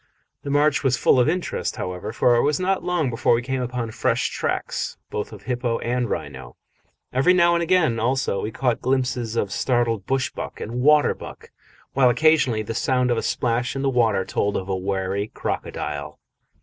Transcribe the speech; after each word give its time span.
The 0.41 0.49
march 0.49 0.83
was 0.83 0.97
full 0.97 1.19
of 1.19 1.29
interest, 1.29 1.75
however, 1.75 2.11
for 2.11 2.33
it 2.35 2.41
was 2.41 2.59
not 2.59 2.83
long 2.83 3.11
before 3.11 3.35
we 3.35 3.43
came 3.43 3.61
upon 3.61 3.91
fresh 3.91 4.31
tracks 4.31 4.97
both 5.11 5.31
of 5.31 5.43
hippo 5.43 5.77
and 5.77 6.09
rhino. 6.09 6.55
Every 7.13 7.35
now 7.35 7.53
and 7.53 7.61
again, 7.61 7.99
also, 7.99 8.41
we 8.41 8.49
caught 8.49 8.81
glimpses 8.81 9.35
of 9.35 9.51
startled 9.51 10.07
bush 10.07 10.31
buck 10.31 10.59
and 10.59 10.81
water 10.81 11.13
buck, 11.13 11.51
while 11.93 12.09
occasionally 12.09 12.63
the 12.63 12.73
sound 12.73 13.11
of 13.11 13.17
a 13.19 13.21
splash 13.21 13.75
in 13.75 13.83
the 13.83 13.89
water 13.91 14.25
told 14.25 14.57
of 14.57 14.67
a 14.67 14.75
wary 14.75 15.27
crocodile. 15.35 16.17